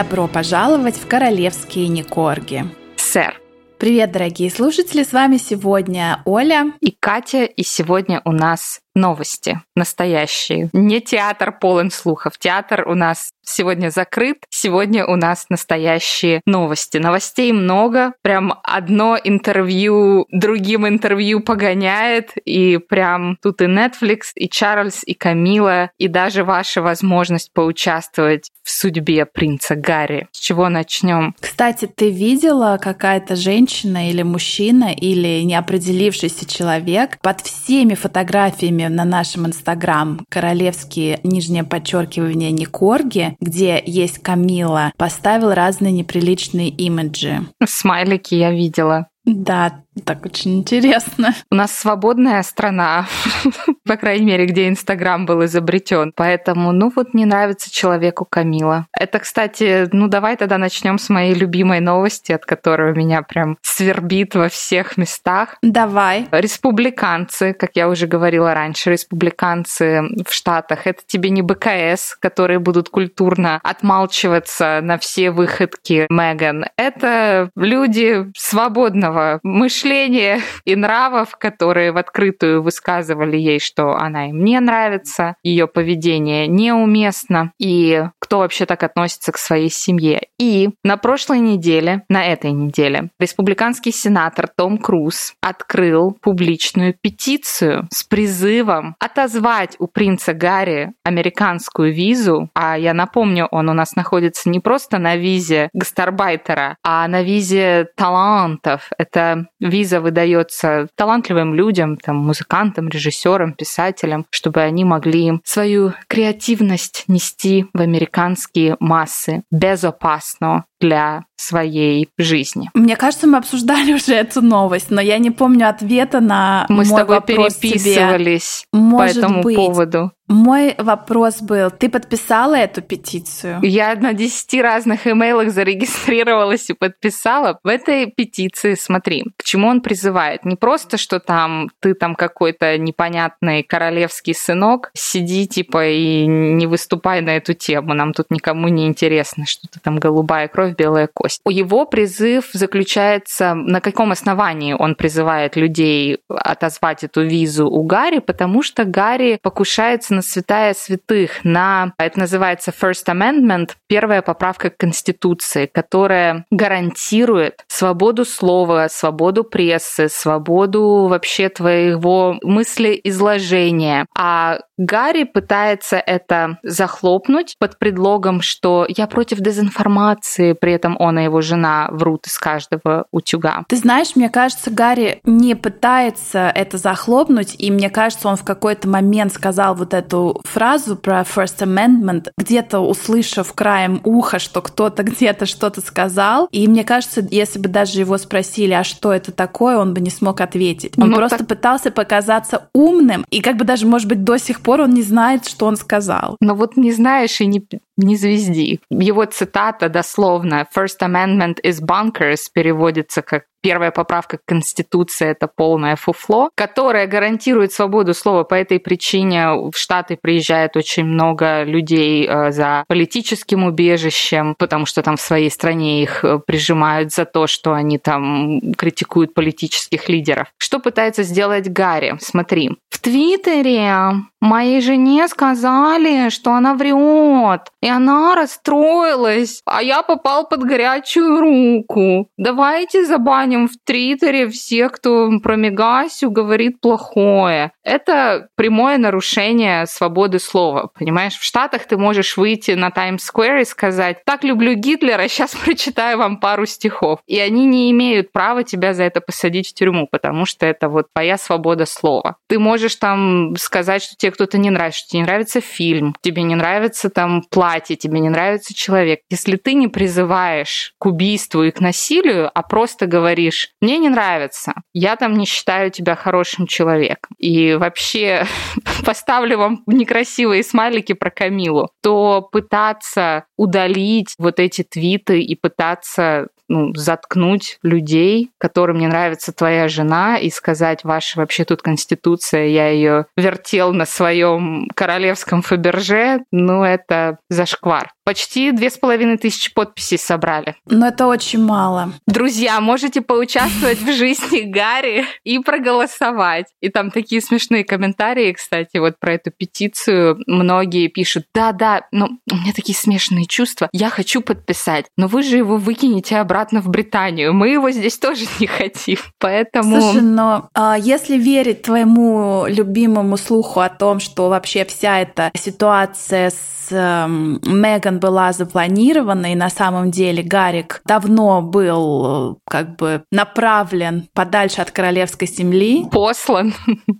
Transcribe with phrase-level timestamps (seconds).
[0.00, 2.64] Добро пожаловать в королевские Никорги.
[2.96, 3.38] Сэр.
[3.78, 10.70] Привет, дорогие слушатели, с вами сегодня Оля и Катя, и сегодня у нас новости настоящие.
[10.72, 12.38] Не театр полон слухов.
[12.38, 14.44] Театр у нас сегодня закрыт.
[14.50, 16.98] Сегодня у нас настоящие новости.
[16.98, 18.12] Новостей много.
[18.22, 22.32] Прям одно интервью другим интервью погоняет.
[22.44, 28.70] И прям тут и Netflix, и Чарльз, и Камила, и даже ваша возможность поучаствовать в
[28.70, 30.28] судьбе принца Гарри.
[30.32, 31.34] С чего начнем?
[31.40, 39.46] Кстати, ты видела какая-то женщина или мужчина или неопределившийся человек под всеми фотографиями на нашем
[39.46, 47.46] инстаграм королевские нижнее подчеркивание Никорги, где есть Камила, поставил разные неприличные имиджи.
[47.64, 49.08] Смайлики я видела.
[49.24, 51.34] Да, так очень интересно.
[51.50, 53.06] У нас свободная страна,
[53.84, 56.12] по крайней мере, где Инстаграм был изобретен.
[56.14, 58.86] Поэтому, ну вот не нравится человеку Камила.
[58.92, 64.36] Это, кстати, ну давай тогда начнем с моей любимой новости, от которой меня прям свербит
[64.36, 65.56] во всех местах.
[65.60, 66.26] Давай.
[66.30, 72.90] Республиканцы, как я уже говорила раньше, республиканцы в Штатах, это тебе не БКС, которые будут
[72.90, 76.66] культурно отмалчиваться на все выходки Меган.
[76.76, 84.44] Это люди свободного мышления мышления и нравов, которые в открытую высказывали ей, что она им
[84.44, 90.28] не нравится, ее поведение неуместно, и кто вообще так относится к своей семье.
[90.38, 98.04] И на прошлой неделе, на этой неделе, республиканский сенатор Том Круз открыл публичную петицию с
[98.04, 104.60] призывом отозвать у принца Гарри американскую визу, а я напомню, он у нас находится не
[104.60, 108.90] просто на визе гастарбайтера, а на визе талантов.
[108.98, 117.66] Это виза выдается талантливым людям, там, музыкантам, режиссерам, писателям, чтобы они могли свою креативность нести
[117.72, 122.70] в американские массы безопасно для своей жизни.
[122.74, 126.86] Мне кажется, мы обсуждали уже эту новость, но я не помню ответа на мы мой
[126.86, 128.80] с тобой вопрос переписывались тебе.
[128.82, 129.56] Может по этому быть.
[129.56, 130.12] поводу.
[130.30, 133.58] Мой вопрос был, ты подписала эту петицию?
[133.62, 137.58] Я на 10 разных имейлах зарегистрировалась и подписала.
[137.64, 140.44] В этой петиции, смотри, к чему он призывает.
[140.44, 147.22] Не просто, что там ты там какой-то непонятный королевский сынок, сиди типа и не выступай
[147.22, 147.94] на эту тему.
[147.94, 151.40] Нам тут никому не интересно, что ты там голубая кровь, белая кость.
[151.44, 158.20] У его призыв заключается, на каком основании он призывает людей отозвать эту визу у Гарри,
[158.20, 164.76] потому что Гарри покушается на святая святых, на, это называется First Amendment, первая поправка к
[164.76, 174.06] Конституции, которая гарантирует свободу слова, свободу прессы, свободу вообще твоего мыслеизложения.
[174.16, 181.24] А Гарри пытается это захлопнуть под предлогом, что я против дезинформации, при этом он и
[181.24, 183.64] его жена врут из каждого утюга.
[183.68, 188.88] Ты знаешь, мне кажется, Гарри не пытается это захлопнуть, и мне кажется, он в какой-то
[188.88, 195.46] момент сказал вот эту фразу про First Amendment, где-то услышав краем уха, что кто-то где-то
[195.46, 199.94] что-то сказал, и мне кажется, если бы даже его спросили, а что это такое, он
[199.94, 200.94] бы не смог ответить.
[200.98, 204.60] Он Ну, просто так- пытался показаться умным, и как бы даже, может быть, до сих
[204.62, 206.36] пор он не знает, что он сказал.
[206.40, 207.64] Но вот не знаешь и не,
[208.00, 208.80] не звезди.
[208.90, 215.96] Его цитата дословно «First Amendment is bonkers» переводится как Первая поправка к Конституции— это полное
[215.96, 218.42] фуфло, которое гарантирует свободу слова.
[218.44, 225.02] По этой причине в Штаты приезжает очень много людей э, за политическим убежищем, потому что
[225.02, 230.48] там в своей стране их э, прижимают за то, что они там критикуют политических лидеров.
[230.56, 232.16] Что пытается сделать Гарри?
[232.18, 232.70] Смотри.
[232.88, 240.64] В Твиттере моей жене сказали, что она врет, и она расстроилась, а я попал под
[240.64, 242.28] горячую руку.
[242.36, 247.72] Давайте забаним в Твиттере всех, кто про Мегасю говорит плохое.
[247.84, 251.38] Это прямое нарушение свободы слова, понимаешь?
[251.38, 256.38] В Штатах ты можешь выйти на Таймс-сквер и сказать, так люблю Гитлера, сейчас прочитаю вам
[256.38, 257.20] пару стихов.
[257.26, 261.06] И они не имеют права тебя за это посадить в тюрьму, потому что это вот
[261.12, 262.36] твоя свобода слова.
[262.48, 266.54] Ты можешь там сказать, что тебе кто-то не нравится, тебе не нравится фильм, тебе не
[266.54, 269.20] нравится там платье, тебе не нравится человек.
[269.30, 274.74] Если ты не призываешь к убийству и к насилию, а просто говоришь, мне не нравится,
[274.92, 278.46] я там не считаю тебя хорошим человеком, и вообще
[279.04, 286.94] поставлю вам некрасивые смайлики про Камилу, то пытаться удалить вот эти твиты и пытаться ну,
[286.94, 293.26] заткнуть людей, которым не нравится твоя жена, и сказать, ваша вообще тут конституция, я ее
[293.36, 298.12] вертел на своем королевском Фаберже, ну, это зашквар.
[298.30, 300.76] Почти две с половиной тысячи подписей собрали.
[300.86, 302.12] Но это очень мало.
[302.28, 306.66] Друзья, можете поучаствовать в жизни Гарри и проголосовать.
[306.80, 310.38] И там такие смешные комментарии, кстати, вот про эту петицию.
[310.46, 313.88] Многие пишут, да-да, ну, у меня такие смешанные чувства.
[313.90, 317.52] Я хочу подписать, но вы же его выкинете обратно в Британию.
[317.52, 319.18] Мы его здесь тоже не хотим.
[319.40, 320.00] Поэтому...
[320.00, 326.50] Слушай, но а, если верить твоему любимому слуху о том, что вообще вся эта ситуация
[326.50, 334.28] с э, Меган была запланирована, и на самом деле Гарик давно был как бы направлен
[334.34, 336.06] подальше от королевской земли.
[336.10, 336.74] Послан.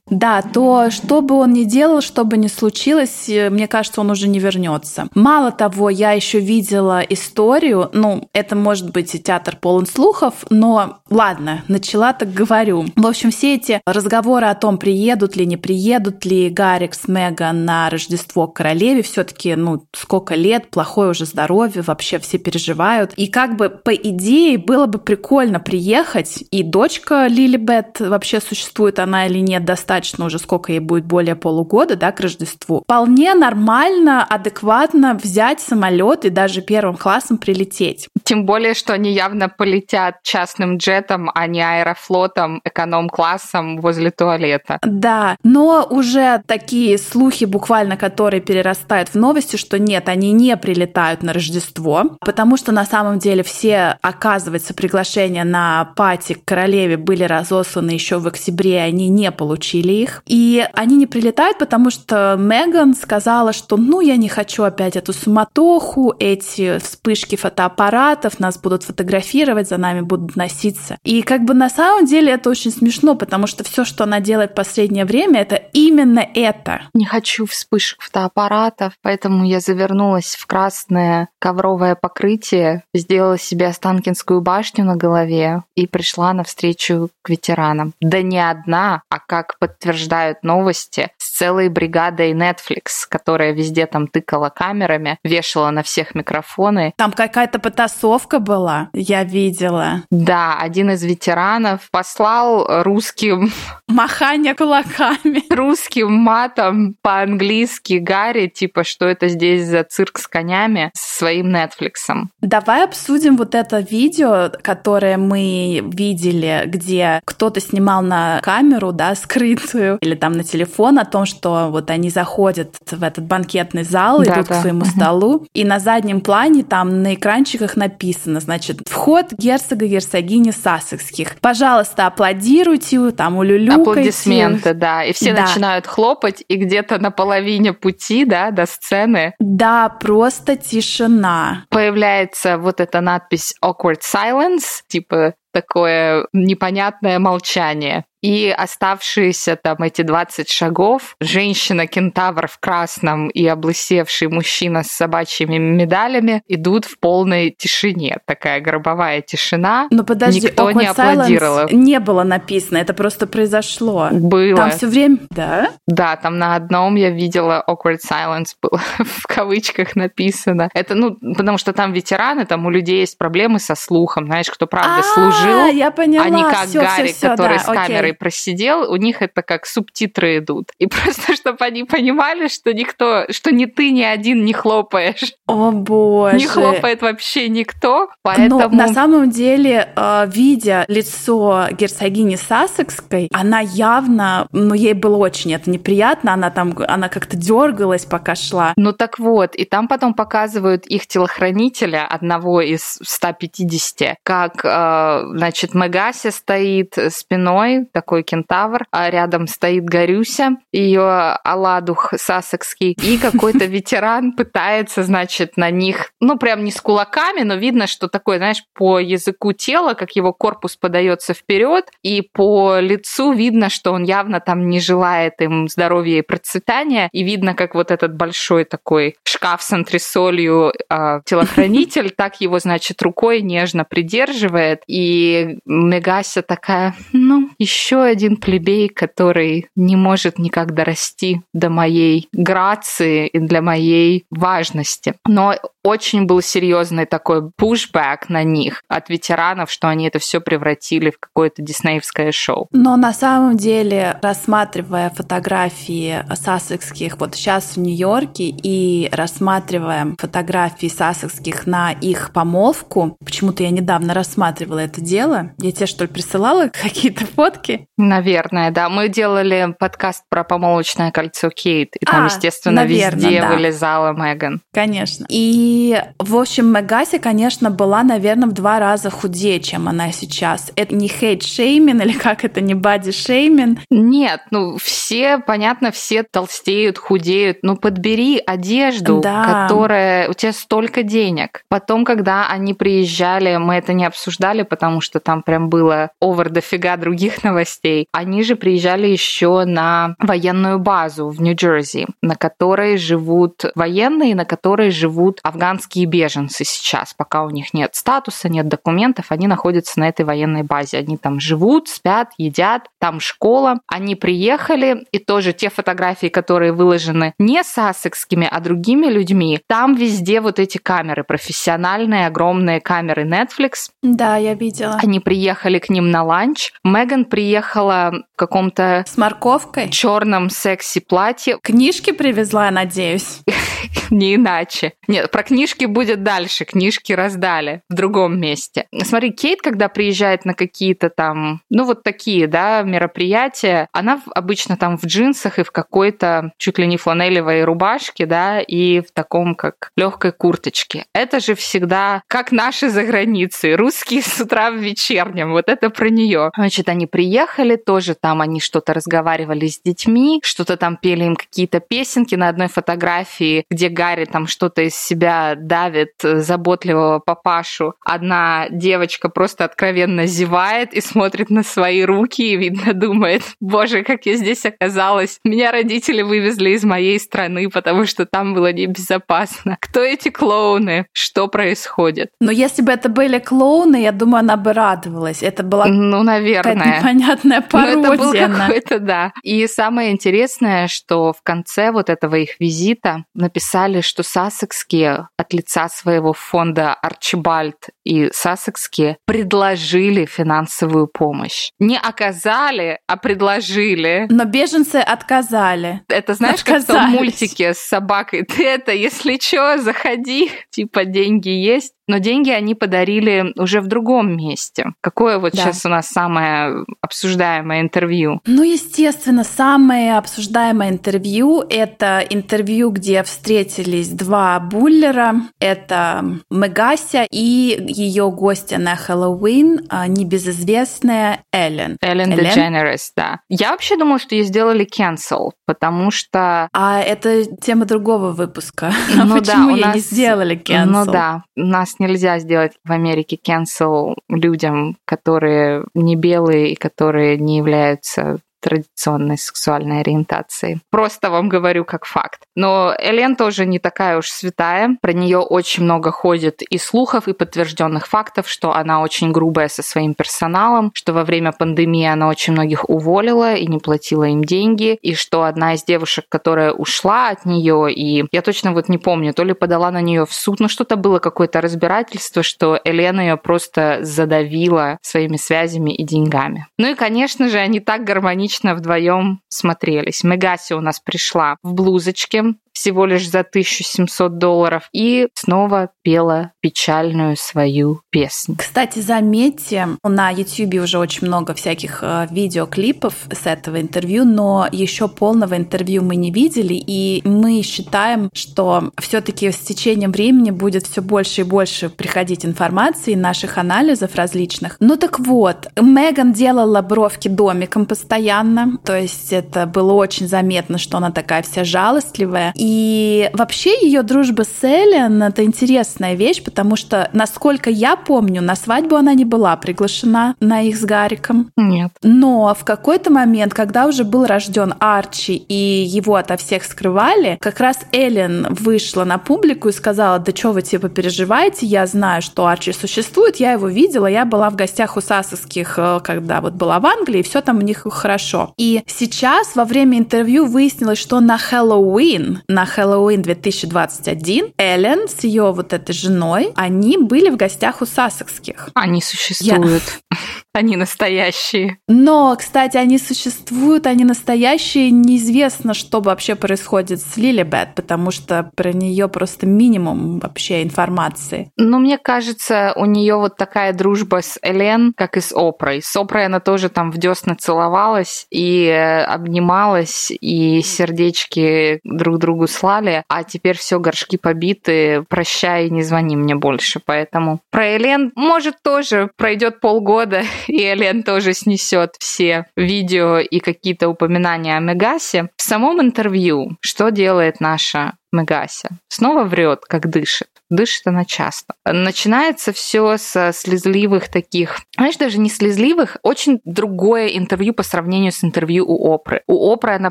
[0.08, 4.10] Да, то что бы он ни делал, что бы ни случилось, э, мне кажется, он
[4.10, 5.08] уже не вернется.
[5.14, 10.98] Мало того, я еще видела историю, ну, это может быть и театр полон слухов, но
[11.08, 12.86] ладно, начала так говорю.
[12.96, 17.64] В общем, все эти разговоры о том, приедут ли, не приедут ли Гарик с Меган
[17.64, 23.12] на Рождество к королеве, все-таки ну, сколько лет, плохое уже здоровье, вообще все переживают.
[23.16, 29.26] И как бы по идее было бы прикольно приехать, и дочка Лилибет вообще существует она
[29.26, 32.80] или нет, достаточно уже сколько ей будет, более полугода, да, к Рождеству.
[32.84, 38.08] Вполне нормально, адекватно взять самолет и даже первым классом прилететь.
[38.24, 44.78] Тем более, что они явно полетят частным джетом, а не аэрофлотом, эконом-классом возле туалета.
[44.82, 51.24] Да, но уже такие слухи буквально, которые перерастают в новости, что нет, они не прилетают
[51.24, 57.24] на Рождество, потому что на самом деле все, оказывается, приглашения на пати к королеве были
[57.24, 60.22] разосланы еще в октябре, они не получили их.
[60.26, 65.12] И они не прилетают, потому что Меган сказала, что ну я не хочу опять эту
[65.12, 70.98] суматоху, эти вспышки фотоаппаратов, нас будут фотографировать, за нами будут носиться.
[71.02, 74.52] И как бы на самом деле это очень смешно, потому что все, что она делает
[74.52, 76.82] в последнее время, это именно это.
[76.94, 84.84] Не хочу вспышек фотоаппаратов, поэтому я завернулась в красное ковровое покрытие, сделала себе Останкинскую башню
[84.84, 87.94] на голове и пришла навстречу к ветеранам.
[88.02, 94.50] Да не одна, а как подтверждают новости, с целой бригадой Netflix, которая везде там тыкала
[94.50, 96.92] камерами, вешала на всех микрофоны.
[96.96, 100.02] Там какая-то потасовка была, я видела.
[100.10, 103.50] Да, один из ветеранов послал русским...
[103.88, 105.42] Махание кулаками.
[105.50, 110.49] Русским матом по-английски Гарри, типа, что это здесь за цирк с конями
[110.94, 111.92] со своим Netflix.
[112.40, 119.98] Давай обсудим вот это видео, которое мы видели, где кто-то снимал на камеру, да, скрытую,
[120.00, 124.34] или там на телефон о том, что вот они заходят в этот банкетный зал, да,
[124.34, 124.54] идут да.
[124.54, 130.50] к своему столу, и на заднем плане там на экранчиках написано, значит, вход герцога герцогини
[130.50, 131.36] Сассекских.
[131.40, 133.82] Пожалуйста, аплодируйте, там улюлюкайте.
[133.82, 135.04] Аплодисменты, да.
[135.04, 135.42] И все да.
[135.42, 139.34] начинают хлопать, и где-то на половине пути, да, до сцены.
[139.38, 141.64] Да, просто тишина.
[141.70, 148.04] Появляется вот эта надпись awkward silence, типа такое непонятное молчание.
[148.22, 156.42] И оставшиеся там эти 20 шагов, женщина-кентавр в красном и облысевший мужчина с собачьими медалями
[156.48, 158.18] идут в полной тишине.
[158.26, 159.88] Такая гробовая тишина.
[159.90, 161.68] Но подожди, Никто не аплодировал.
[161.70, 164.08] Не было написано, это просто произошло.
[164.12, 164.56] Было.
[164.56, 165.18] Там все время...
[165.30, 165.70] Да?
[165.86, 170.68] Да, там на одном я видела awkward silence было в кавычках написано.
[170.74, 174.66] Это, ну, потому что там ветераны, там у людей есть проблемы со слухом, знаешь, кто
[174.66, 175.66] правда служил.
[175.66, 176.24] я поняла.
[176.24, 180.70] А не как Гарри, который с камерой который просидел, у них это как субтитры идут.
[180.78, 185.32] И просто, чтобы они понимали, что никто, что ни ты, ни один не хлопаешь.
[185.46, 186.36] О боже.
[186.36, 188.60] Не хлопает вообще никто, поэтому...
[188.60, 195.52] Но на самом деле, э, видя лицо герцогини Сассекской, она явно, ну, ей было очень
[195.52, 198.72] это неприятно, она там, она как-то дергалась, пока шла.
[198.76, 205.74] Ну так вот, и там потом показывают их телохранителя, одного из 150, как, э, значит,
[205.74, 214.32] Мегаси стоит спиной, такой кентавр, а рядом стоит Горюся, ее оладух сасекский, и какой-то ветеран
[214.32, 218.98] пытается, значит, на них, ну, прям не с кулаками, но видно, что такое, знаешь, по
[218.98, 224.70] языку тела, как его корпус подается вперед, и по лицу видно, что он явно там
[224.70, 229.72] не желает им здоровья и процветания, и видно, как вот этот большой такой шкаф с
[229.74, 238.02] антресолью э, телохранитель так его, значит, рукой нежно придерживает, и Мегася такая, ну, еще еще
[238.02, 245.14] один плебей, который не может никак дорасти до моей грации и для моей важности.
[245.26, 251.10] Но очень был серьезный такой пушбэк на них от ветеранов, что они это все превратили
[251.10, 252.68] в какое-то диснеевское шоу.
[252.72, 261.66] Но на самом деле, рассматривая фотографии сассекских вот сейчас в Нью-Йорке и рассматривая фотографии сассекских
[261.66, 267.26] на их помолвку, почему-то я недавно рассматривала это дело, я тебе что ли присылала какие-то
[267.26, 267.79] фотки?
[267.96, 268.88] Наверное, да.
[268.88, 273.48] Мы делали подкаст про помолвочное кольцо Кейт, и там, а, естественно, наверное, везде да.
[273.48, 274.62] вылезала Меган.
[274.72, 275.26] Конечно.
[275.28, 280.70] И и, в общем, Мегаси, конечно, была, наверное, в два раза худее, чем она сейчас.
[280.76, 283.80] Это не hate-shaming или как это, не body-shaming?
[283.90, 287.58] Нет, ну все, понятно, все толстеют, худеют.
[287.62, 289.66] Ну подбери одежду, да.
[289.66, 290.28] которая...
[290.28, 291.62] У тебя столько денег.
[291.68, 296.96] Потом, когда они приезжали, мы это не обсуждали, потому что там прям было over дофига
[296.96, 297.69] других новостей.
[298.12, 304.90] Они же приезжали еще на военную базу в Нью-Джерси, на которой живут военные, на которой
[304.90, 310.24] живут афганские беженцы сейчас, пока у них нет статуса, нет документов, они находятся на этой
[310.24, 310.98] военной базе.
[310.98, 313.80] Они там живут, спят, едят, там школа.
[313.86, 320.40] Они приехали, и тоже те фотографии, которые выложены не сассекскими, а другими людьми, там везде
[320.40, 323.90] вот эти камеры, профессиональные, огромные камеры Netflix.
[324.02, 324.98] Да, я видела.
[325.02, 326.72] Они приехали к ним на ланч.
[326.84, 329.04] Меган приехала в каком-то...
[329.06, 329.88] С морковкой?
[329.90, 331.58] Черном секси-платье.
[331.62, 333.40] Книжки привезла, надеюсь.
[334.20, 334.94] Не иначе.
[335.08, 338.86] Нет, про книжки будет дальше, книжки раздали в другом месте.
[339.02, 344.98] Смотри, Кейт, когда приезжает на какие-то там, ну вот такие, да, мероприятия, она обычно там
[344.98, 349.90] в джинсах и в какой-то чуть ли не фланелевой рубашке, да, и в таком как
[349.96, 351.06] легкой курточке.
[351.14, 356.08] Это же всегда как наши за границей, русские с утра в вечернем, вот это про
[356.08, 356.50] нее.
[356.56, 361.80] Значит, они приехали, тоже там они что-то разговаривали с детьми, что-то там пели им какие-то
[361.80, 367.92] песенки на одной фотографии, где Гарри там что-то из себя давит заботливого папашу.
[368.02, 374.24] Одна девочка просто откровенно зевает и смотрит на свои руки и, видно, думает, боже, как
[374.24, 375.38] я здесь оказалась.
[375.44, 379.76] Меня родители вывезли из моей страны, потому что там было небезопасно.
[379.80, 381.06] Кто эти клоуны?
[381.12, 382.30] Что происходит?
[382.40, 385.42] Но если бы это были клоуны, я думаю, она бы радовалась.
[385.42, 387.00] Это была ну, наверное.
[387.00, 387.96] непонятная пародия.
[387.96, 389.32] Ну, это был какой-то, да.
[389.42, 395.88] И самое интересное, что в конце вот этого их визита написали, что сассекские от лица
[395.88, 401.70] своего фонда Арчибальд и Сассекские предложили финансовую помощь.
[401.80, 404.26] Не оказали, а предложили.
[404.30, 406.02] Но беженцы отказали.
[406.08, 408.44] Это знаешь, как в мультике с собакой?
[408.44, 414.36] Ты это, если что, заходи, типа деньги есть но деньги они подарили уже в другом
[414.36, 414.86] месте.
[415.00, 415.62] Какое вот да.
[415.62, 418.40] сейчас у нас самое обсуждаемое интервью?
[418.46, 425.36] Ну, естественно, самое обсуждаемое интервью— это интервью, где встретились два буллера.
[425.60, 431.96] Это Мегася и ее гостья на Хэллоуин, а, небезызвестная Эллен.
[432.02, 433.40] Эллен DeGeneres, да.
[433.48, 436.68] Я вообще думала, что ее сделали cancel, потому что...
[436.72, 438.92] А это тема другого выпуска.
[439.30, 439.94] Ну Почему да, у нас...
[439.94, 440.84] не сделали cancel?
[440.86, 447.36] Ну да, у нас нельзя сделать в Америке cancel людям, которые не белые и которые
[447.38, 450.80] не являются традиционной сексуальной ориентации.
[450.90, 452.42] Просто вам говорю как факт.
[452.54, 454.96] Но Элен тоже не такая уж святая.
[455.00, 459.82] Про нее очень много ходит и слухов, и подтвержденных фактов, что она очень грубая со
[459.82, 464.98] своим персоналом, что во время пандемии она очень многих уволила и не платила им деньги,
[465.00, 469.32] и что одна из девушек, которая ушла от нее, и я точно вот не помню,
[469.32, 473.36] то ли подала на нее в суд, но что-то было какое-то разбирательство, что Элена ее
[473.36, 476.66] просто задавила своими связями и деньгами.
[476.78, 480.24] Ну и, конечно же, они так гармонично гармонично вдвоем смотрелись.
[480.24, 487.36] Мегаси у нас пришла в блузочке, всего лишь за 1700 долларов и снова пела печальную
[487.36, 488.56] свою песню.
[488.58, 495.08] Кстати, заметьте, на YouTube уже очень много всяких э, видеоклипов с этого интервью, но еще
[495.08, 501.02] полного интервью мы не видели, и мы считаем, что все-таки с течением времени будет все
[501.02, 504.76] больше и больше приходить информации, наших анализов различных.
[504.80, 508.78] Ну так вот, Меган делала бровки домиком постоянно, странно.
[508.84, 512.52] То есть это было очень заметно, что она такая вся жалостливая.
[512.56, 518.56] И вообще ее дружба с Эллен— это интересная вещь, потому что, насколько я помню, на
[518.56, 521.50] свадьбу она не была приглашена на их с Гариком.
[521.56, 521.92] Нет.
[522.02, 527.60] Но в какой-то момент, когда уже был рожден Арчи и его ото всех скрывали, как
[527.60, 532.46] раз Эллен вышла на публику и сказала, да что вы типа переживаете, я знаю, что
[532.46, 536.80] Арчи существует, я его видела, я была в гостях у Сасовских, э, когда вот была
[536.80, 538.29] в Англии, и все там у них хорошо.
[538.56, 545.52] И сейчас во время интервью выяснилось, что на Хэллоуин, на Хэллоуин 2021, Эллен с ее
[545.52, 548.68] вот этой женой, они были в гостях у Сассекских.
[548.74, 549.82] Они существуют.
[550.10, 550.18] Я...
[550.52, 551.78] Они настоящие.
[551.86, 554.90] Но, кстати, они существуют, они настоящие.
[554.90, 561.52] Неизвестно, что вообще происходит с Лилибет, потому что про нее просто минимум вообще информации.
[561.56, 565.82] Ну, мне кажется, у нее вот такая дружба с Элен, как и с Опрой.
[565.82, 572.46] С Опрой она тоже там в десна целовалась и э, обнималась, и сердечки друг другу
[572.46, 576.80] слали, а теперь все горшки побиты, прощай, не звони мне больше.
[576.84, 583.88] Поэтому про Элен, может, тоже пройдет полгода, и Элен тоже снесет все видео и какие-то
[583.88, 585.30] упоминания о Мегасе.
[585.36, 588.70] В самом интервью что делает наша Мегася?
[588.88, 590.28] Снова врет, как дышит.
[590.50, 591.54] Дышит она часто.
[591.64, 598.24] Начинается все со слезливых таких, знаешь, даже не слезливых, очень другое интервью по сравнению с
[598.24, 599.22] интервью у Опры.
[599.28, 599.90] У Опры она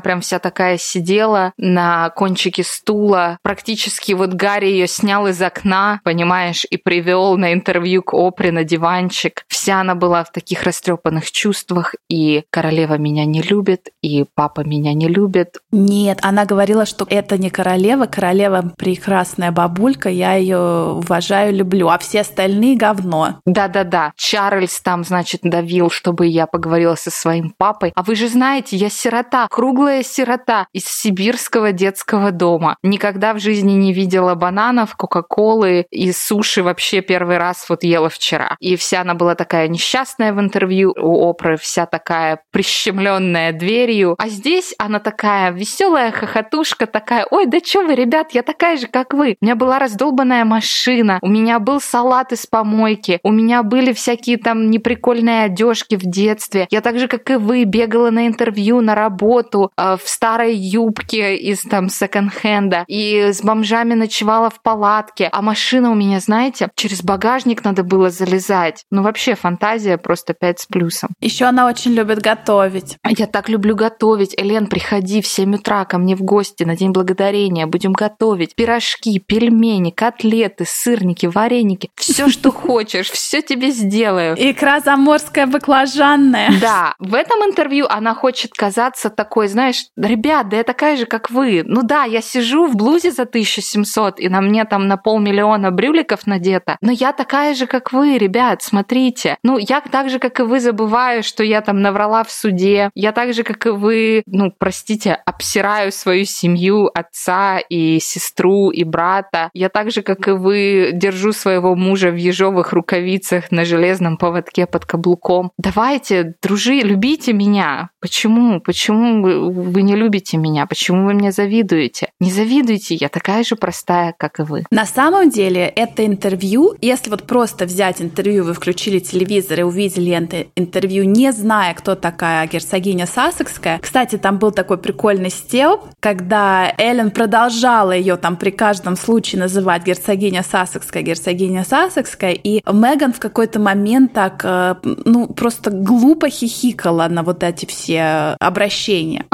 [0.00, 6.66] прям вся такая сидела на кончике стула, практически вот Гарри ее снял из окна, понимаешь,
[6.68, 9.44] и привел на интервью к Опре на диванчик.
[9.60, 14.94] Вся она была в таких растрепанных чувствах, и королева меня не любит, и папа меня
[14.94, 15.58] не любит.
[15.70, 21.98] Нет, она говорила, что это не королева, королева прекрасная бабулька, я ее уважаю, люблю, а
[21.98, 23.40] все остальные говно.
[23.44, 24.14] Да-да-да.
[24.16, 27.92] Чарльз там, значит, давил, чтобы я поговорила со своим папой.
[27.94, 32.78] А вы же знаете, я сирота, круглая сирота из сибирского детского дома.
[32.82, 38.56] Никогда в жизни не видела бананов, кока-колы и суши вообще первый раз вот ела вчера.
[38.58, 44.14] И вся она была такая несчастная в интервью у Опры, вся такая прищемленная дверью.
[44.16, 48.86] А здесь она такая веселая хохотушка, такая, ой, да что вы, ребят, я такая же,
[48.86, 49.36] как вы.
[49.40, 54.38] У меня была раздолбанная машина, у меня был салат из помойки, у меня были всякие
[54.38, 56.68] там неприкольные одежки в детстве.
[56.70, 61.34] Я так же, как и вы, бегала на интервью, на работу э, в старой юбке
[61.34, 65.28] из там секонд-хенда и с бомжами ночевала в палатке.
[65.32, 68.84] А машина у меня, знаете, через багажник надо было залезать.
[68.92, 71.10] Ну вообще фантазия просто 5 с плюсом.
[71.20, 72.96] Еще она очень любит готовить.
[73.04, 74.34] Я так люблю готовить.
[74.36, 77.66] Элен, приходи в 7 утра ко мне в гости на День Благодарения.
[77.66, 81.90] Будем готовить пирожки, пельмени, котлеты, сырники, вареники.
[81.96, 84.36] Все, что хочешь, все тебе сделаю.
[84.38, 86.50] Икра заморская баклажанная.
[86.60, 91.30] Да, в этом интервью она хочет казаться такой, знаешь, ребят, да я такая же, как
[91.30, 91.62] вы.
[91.64, 96.26] Ну да, я сижу в блузе за 1700, и на мне там на полмиллиона брюликов
[96.26, 99.29] надето, но я такая же, как вы, ребят, смотрите.
[99.42, 102.90] Ну, я так же, как и вы, забываю, что я там наврала в суде.
[102.94, 108.84] Я так же, как и вы, ну, простите, обсираю свою семью, отца и сестру, и
[108.84, 109.50] брата.
[109.54, 114.66] Я так же, как и вы, держу своего мужа в ежовых рукавицах на железном поводке
[114.66, 115.52] под каблуком.
[115.58, 117.90] Давайте, дружи, любите меня.
[118.00, 118.60] Почему?
[118.60, 120.66] Почему вы не любите меня?
[120.66, 122.10] Почему вы мне завидуете?
[122.20, 124.64] Не завидуйте, я такая же простая, как и вы.
[124.70, 129.19] На самом деле, это интервью, если вот просто взять интервью, вы включили телевизор
[129.60, 130.10] и увидели
[130.56, 133.78] интервью, не зная, кто такая герцогиня Сассекская.
[133.78, 139.84] Кстати, там был такой прикольный стелп, когда Эллен продолжала ее там при каждом случае называть
[139.84, 147.08] герцогиня Сассекская, герцогиня Сассекская, и Меган в какой-то момент так, э, ну, просто глупо хихикала
[147.08, 149.26] на вот эти все обращения.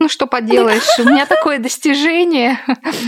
[0.00, 2.58] Ну что поделаешь, у меня такое достижение.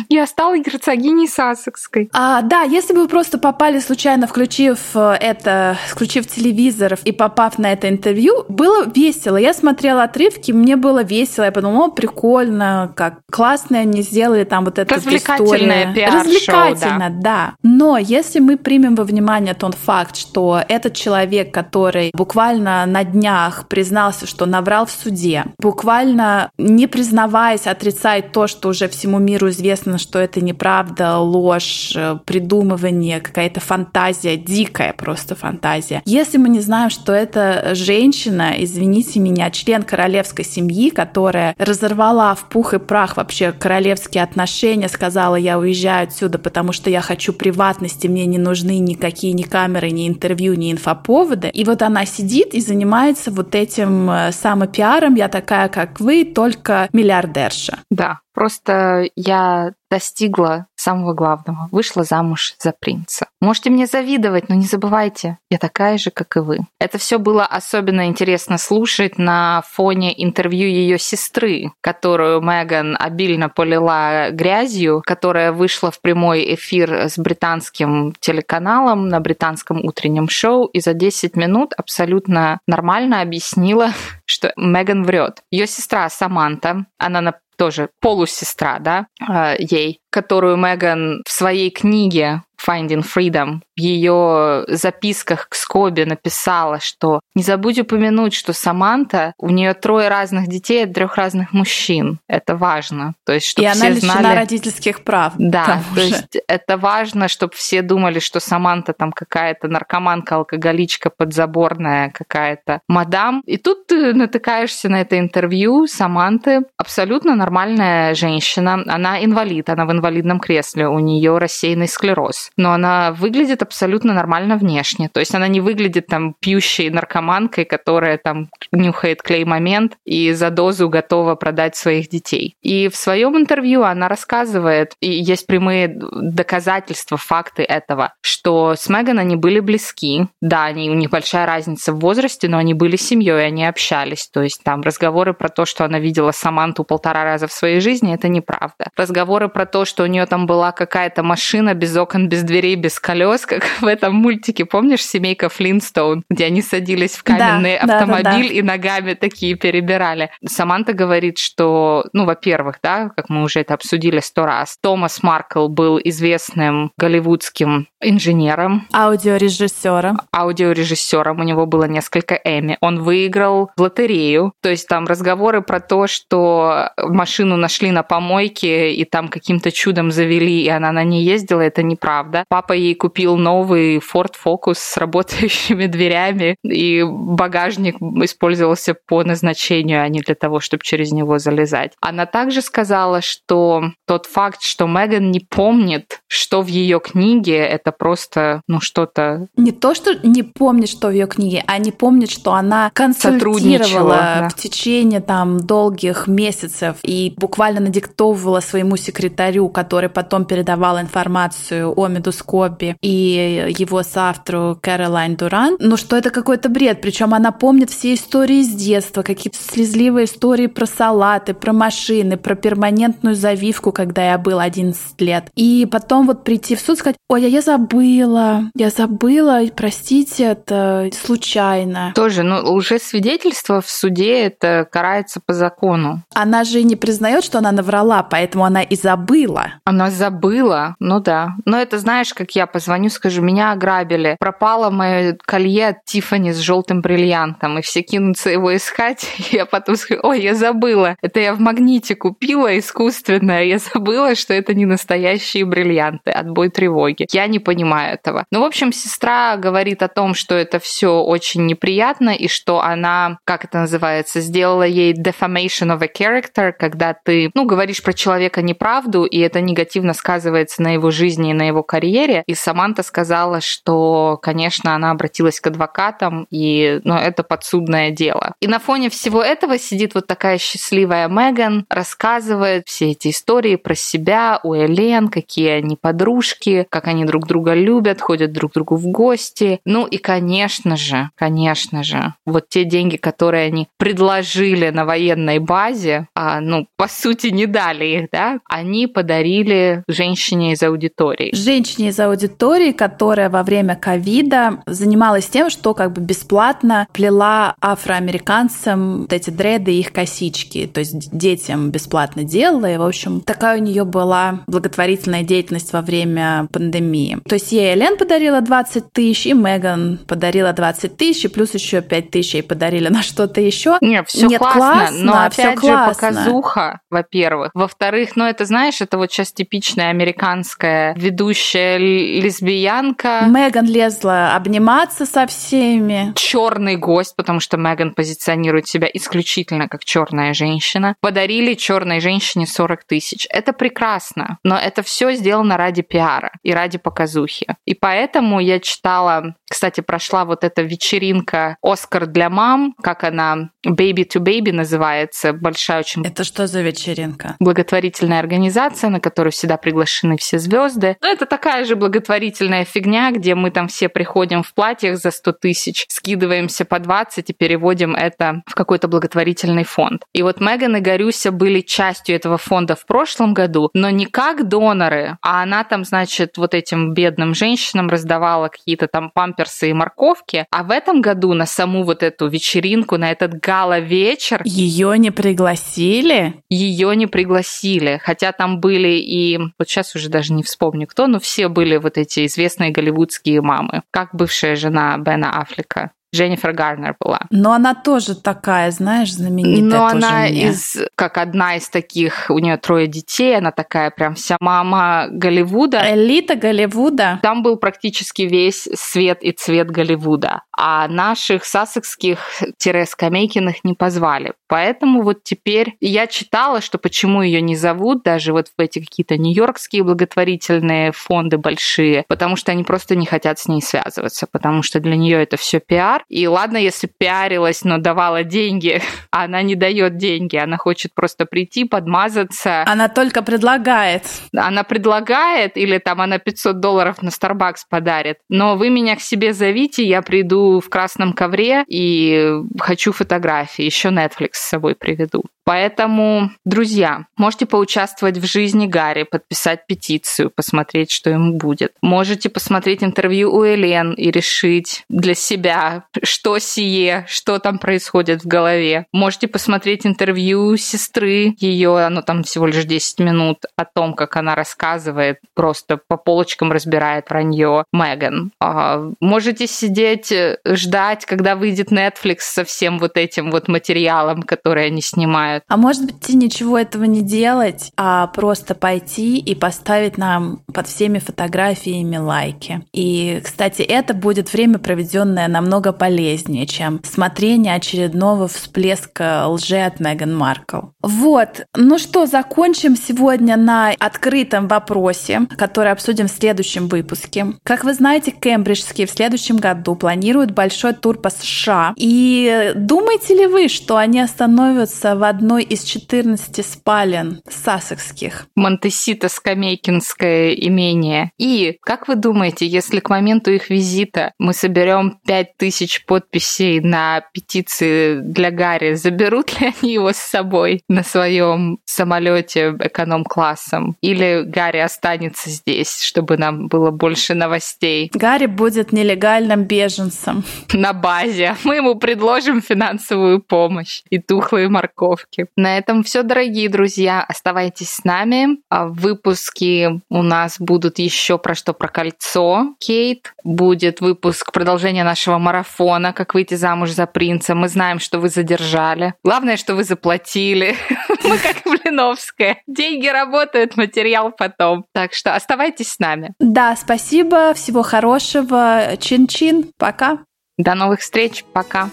[0.08, 2.08] Я стала герцогиней Сассекской.
[2.12, 7.58] А, да, если бы вы просто попали случайно, включив э, это, включив телевизор и попав
[7.58, 9.36] на это интервью, было весело.
[9.36, 11.44] Я смотрела отрывки, мне было весело.
[11.44, 16.12] Я подумала, о, прикольно, как классно они сделали там вот эту Развлекательное историю.
[16.12, 17.20] Развлекательно, да.
[17.20, 17.54] да.
[17.62, 23.68] Но если мы примем во внимание тот факт, что этот человек, который буквально на днях
[23.68, 29.98] признался, что наврал в суде, буквально не признаваясь, отрицает то, что уже всему миру известно,
[29.98, 36.00] что это неправда, ложь, э, придумывание, какая-то фантазия, дикая просто фантазия.
[36.04, 42.48] Если мы не знаем, что это женщина, извините меня, член королевской семьи, которая разорвала в
[42.48, 48.06] пух и прах вообще королевские отношения, сказала, я уезжаю отсюда, потому что я хочу приватности,
[48.06, 51.48] мне не нужны никакие ни камеры, ни интервью, ни инфоповоды.
[51.48, 56.90] И вот она сидит и занимается вот этим э, самопиаром, я такая, как вы, только
[56.92, 57.78] миллиардерша.
[57.90, 61.68] Да, просто я достигла самого главного.
[61.70, 63.28] Вышла замуж за принца.
[63.40, 66.58] Можете мне завидовать, но не забывайте, я такая же, как и вы.
[66.80, 74.30] Это все было особенно интересно слушать на фоне интервью ее сестры, которую Меган обильно полила
[74.30, 80.92] грязью, которая вышла в прямой эфир с британским телеканалом на британском утреннем шоу и за
[80.92, 83.92] 10 минут абсолютно нормально объяснила,
[84.24, 85.42] что Меган врет.
[85.52, 92.42] Ее сестра Саманта, она на тоже полусестра, да, э, ей, которую Меган в своей книге
[92.66, 99.50] Finding Freedom в ее записках к Скобе написала, что не забудь упомянуть, что Саманта, у
[99.50, 102.20] нее трое разных детей от трех разных мужчин.
[102.28, 103.14] Это важно.
[103.26, 104.36] То есть, чтобы И все она лишена знали...
[104.36, 105.32] родительских прав.
[105.38, 112.10] Да, то есть это важно, чтобы все думали, что Саманта там какая-то наркоманка, алкоголичка, подзаборная
[112.10, 113.42] какая-то мадам.
[113.46, 116.60] И тут ты натыкаешься на это интервью Саманты.
[116.76, 118.84] Абсолютно нормальная женщина.
[118.86, 124.56] Она инвалид, она в инвалидном кресле, у нее рассеянный склероз но она выглядит абсолютно нормально
[124.56, 125.08] внешне.
[125.08, 130.88] То есть она не выглядит там пьющей наркоманкой, которая там нюхает клей-момент и за дозу
[130.88, 132.56] готова продать своих детей.
[132.62, 139.18] И в своем интервью она рассказывает, и есть прямые доказательства, факты этого, что с Меган
[139.18, 140.26] они были близки.
[140.40, 144.28] Да, они, у них большая разница в возрасте, но они были семьей, они общались.
[144.32, 148.14] То есть там разговоры про то, что она видела Саманту полтора раза в своей жизни,
[148.14, 148.88] это неправда.
[148.96, 152.98] Разговоры про то, что у нее там была какая-то машина без окон, без дверей, без
[152.98, 158.24] колес, как в этом мультике, помнишь, семейка Флинстоун, где они садились в каменный да, автомобиль
[158.24, 158.54] да, да, да.
[158.54, 160.30] и ногами такие перебирали.
[160.46, 165.68] Саманта говорит, что, ну, во-первых, да, как мы уже это обсудили сто раз, Томас Маркл
[165.68, 168.86] был известным голливудским инженером.
[168.92, 170.20] Аудиорежиссером.
[170.32, 171.40] Аудиорежиссером.
[171.40, 172.76] У него было несколько Эми.
[172.80, 174.52] Он выиграл в лотерею.
[174.62, 179.83] То есть там разговоры про то, что машину нашли на помойке и там каким-то чудом
[179.92, 182.44] завели, и она на ней ездила, это неправда да.
[182.48, 190.08] Папа ей купил новый Ford Focus с работающими дверями, и багажник использовался по назначению, а
[190.08, 191.92] не для того, чтобы через него залезать.
[192.00, 197.92] Она также сказала, что тот факт, что Меган не помнит, что в ее книге, это
[197.92, 199.46] просто, ну, что-то...
[199.56, 204.14] Не то, что не помнит, что в ее книге, а не помнит, что она консультировала
[204.14, 204.48] да.
[204.48, 212.06] в течение там долгих месяцев и буквально надиктовывала своему секретарю, который потом передавал информацию о
[212.08, 217.00] Медускопе и его соавтору Кэролайн Дуран, ну что это какой-то бред.
[217.02, 222.54] Причем она помнит все истории с детства, какие-то слезливые истории про салаты, про машины, про
[222.54, 225.50] перманентную завивку, когда я был 11 лет.
[225.54, 230.44] И потом вот прийти в суд и сказать, ой, а я забыла, я забыла, простите,
[230.44, 232.12] это случайно.
[232.14, 236.22] Тоже, ну, уже свидетельство в суде это карается по закону.
[236.34, 239.63] Она же не признает, что она наврала, поэтому она и забыла.
[239.84, 241.54] Она забыла, ну да.
[241.64, 246.58] Но это, знаешь, как я позвоню, скажу, меня ограбили, пропало мое колье от Тифани с
[246.58, 251.54] желтым бриллиантом, и все кинутся его искать, я потом скажу, ой, я забыла, это я
[251.54, 257.26] в магните купила искусственное, я забыла, что это не настоящие бриллианты, отбой тревоги.
[257.32, 258.44] Я не понимаю этого.
[258.50, 263.38] Ну, в общем, сестра говорит о том, что это все очень неприятно, и что она,
[263.44, 268.62] как это называется, сделала ей defamation of a character, когда ты, ну, говоришь про человека
[268.62, 272.42] неправду, и это негативно сказывается на его жизни и на его карьере.
[272.46, 278.54] И Саманта сказала, что, конечно, она обратилась к адвокатам, и ну, это подсудное дело.
[278.60, 283.94] И на фоне всего этого сидит вот такая счастливая Меган, рассказывает все эти истории про
[283.94, 288.96] себя, у Элен, какие они подружки, как они друг друга любят, ходят друг к другу
[288.96, 289.80] в гости.
[289.84, 296.28] Ну и, конечно же, конечно же, вот те деньги, которые они предложили на военной базе,
[296.34, 301.52] а, ну, по сути, не дали их, да, они подарили подарили женщине из аудитории.
[301.54, 309.22] Женщине из аудитории, которая во время ковида занималась тем, что как бы бесплатно плела афроамериканцам
[309.22, 310.86] вот эти дреды и их косички.
[310.86, 312.92] То есть детям бесплатно делала.
[312.92, 317.38] И, в общем, такая у нее была благотворительная деятельность во время пандемии.
[317.48, 322.02] То есть ей Элен подарила 20 тысяч, и Меган подарила 20 тысяч, и плюс еще
[322.02, 323.98] 5 тысяч ей подарили на что-то еще.
[324.00, 326.28] Нет, все Нет, классно, классно, но опять же классно.
[326.28, 327.72] показуха, во-первых.
[327.74, 333.46] Во-вторых, ну это, знаешь, это вот сейчас типичная американская ведущая лесбиянка.
[333.48, 336.32] Меган лезла обниматься со всеми.
[336.34, 341.14] Черный гость, потому что Меган позиционирует себя исключительно как черная женщина.
[341.20, 343.46] Подарили черной женщине 40 тысяч.
[343.50, 347.66] Это прекрасно, но это все сделано ради пиара и ради показухи.
[347.84, 354.26] И поэтому я читала, кстати, прошла вот эта вечеринка «Оскар для мам», как она Baby
[354.26, 356.24] to Baby называется, большая очень...
[356.24, 357.56] Это что за вечеринка?
[357.60, 361.16] Благотворительная организация, на которую всегда приглашены все звезды.
[361.20, 365.52] Ну, это такая же благотворительная фигня, где мы там все приходим в платьях за 100
[365.52, 370.24] тысяч, скидываемся по 20 и переводим это в какой-то благотворительный фонд.
[370.32, 374.66] И вот Меган и Горюся были частью этого фонда в прошлом году, но не как
[374.68, 380.66] доноры, а она там, значит, вот этим бедным женщинам раздавала какие-то там памперсы и морковки,
[380.70, 384.62] а в этом году на саму вот эту вечеринку, на этот гала-вечер...
[384.64, 386.62] Ее не пригласили?
[386.68, 389.58] Ее не пригласили, хотя там были и...
[389.78, 394.02] Вот сейчас уже даже не вспомню кто, но все были вот эти известные голливудские мамы,
[394.10, 396.10] как бывшая жена Бена Аффлека.
[396.34, 397.42] Дженнифер Гарнер была.
[397.50, 399.82] Но она тоже такая, знаешь, знаменитая.
[399.82, 400.68] Но она мне.
[400.68, 406.02] из, как одна из таких, у нее трое детей, она такая прям вся мама Голливуда.
[406.12, 407.38] Элита Голливуда.
[407.42, 410.62] Там был практически весь свет и цвет Голливуда.
[410.76, 414.54] А наших сассекских-скамейкиных не позвали.
[414.68, 419.36] Поэтому вот теперь я читала, что почему ее не зовут, даже вот в эти какие-то
[419.36, 425.00] нью-йоркские благотворительные фонды большие, потому что они просто не хотят с ней связываться, потому что
[425.00, 429.76] для нее это все пиар, и ладно, если пиарилась, но давала деньги, а она не
[429.76, 432.82] дает деньги, она хочет просто прийти, подмазаться.
[432.86, 434.24] Она только предлагает.
[434.56, 438.38] Она предлагает, или там она 500 долларов на Starbucks подарит.
[438.48, 443.84] Но вы меня к себе зовите, я приду в красном ковре и хочу фотографии.
[443.84, 445.44] Еще Netflix с собой приведу.
[445.64, 451.94] Поэтому, друзья, можете поучаствовать в жизни Гарри, подписать петицию, посмотреть, что ему будет.
[452.02, 458.46] Можете посмотреть интервью у Элен и решить для себя, что сие, что там происходит в
[458.46, 459.06] голове.
[459.12, 464.54] Можете посмотреть интервью сестры ее, оно там всего лишь 10 минут, о том, как она
[464.54, 468.52] рассказывает, просто по полочкам разбирает вранье Меган.
[468.60, 470.32] А, можете сидеть,
[470.66, 475.64] ждать, когда выйдет Netflix со всем вот этим вот материалом, который они снимают.
[475.68, 481.18] А может быть, ничего этого не делать, а просто пойти и поставить нам под всеми
[481.18, 482.84] фотографиями лайки.
[482.92, 490.36] И, кстати, это будет время, проведенное намного полезнее, чем смотрение очередного всплеска лжи от Меган
[490.36, 490.88] Маркл.
[491.02, 491.66] Вот.
[491.76, 497.46] Ну что, закончим сегодня на открытом вопросе, который обсудим в следующем выпуске.
[497.62, 501.94] Как вы знаете, кембриджские в следующем году планируют большой тур по США.
[501.96, 508.46] И думаете ли вы, что они остановятся в одной из 14 спален сассекских.
[508.54, 511.30] Монтесита Скамейкинское имение.
[511.38, 518.20] И, как вы думаете, если к моменту их визита мы соберем 5000 подписей на петиции
[518.20, 523.96] для Гарри, заберут ли они его с собой на своем самолете эконом-классом?
[524.00, 528.10] Или Гарри останется здесь, чтобы нам было больше новостей?
[528.12, 530.33] Гарри будет нелегальным беженцем.
[530.72, 531.56] На базе.
[531.64, 535.46] Мы ему предложим финансовую помощь и тухлые морковки.
[535.56, 537.22] На этом все, дорогие друзья.
[537.22, 538.58] Оставайтесь с нами.
[538.68, 542.74] А в выпуске у нас будут еще про что про кольцо.
[542.78, 543.34] Кейт.
[543.44, 547.54] Будет выпуск продолжения нашего марафона «Как выйти замуж за принца».
[547.54, 549.14] Мы знаем, что вы задержали.
[549.22, 550.76] Главное, что вы заплатили.
[551.24, 552.62] Мы как Блиновская.
[552.66, 554.84] Деньги работают, материал потом.
[554.92, 556.34] Так что оставайтесь с нами.
[556.38, 557.54] Да, спасибо.
[557.54, 558.96] Всего хорошего.
[558.98, 559.70] Чин-чин.
[559.78, 560.23] Пока.
[560.56, 561.44] До новых встреч.
[561.52, 561.90] Пока.